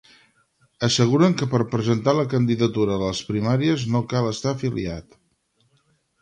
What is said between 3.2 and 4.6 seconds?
primàries no cal estar